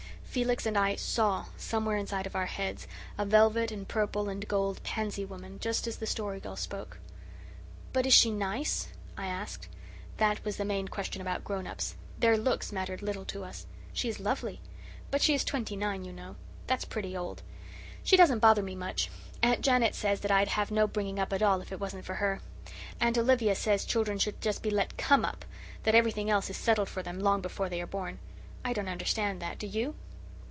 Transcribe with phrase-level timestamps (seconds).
[0.31, 4.81] Felix and I SAW, somewhere inside of our heads, a velvet and purple and gold
[4.81, 6.99] pansy woman, just as the Story Girl spoke.
[7.91, 8.87] "But is she NICE?"
[9.17, 9.67] I asked.
[10.15, 11.95] That was the main question about grown ups.
[12.17, 13.65] Their looks mattered little to us.
[13.91, 14.61] "She is lovely.
[15.09, 16.37] But she is twenty nine, you know.
[16.65, 17.43] That's pretty old.
[18.01, 19.11] She doesn't bother me much.
[19.43, 22.15] Aunt Janet says that I'd have no bringing up at all, if it wasn't for
[22.15, 22.39] her.
[23.01, 25.43] Aunt Olivia says children should just be let COME up
[25.83, 28.17] that everything else is settled for them long before they are born.
[28.63, 29.59] I don't understand that.
[29.59, 29.93] Do you?"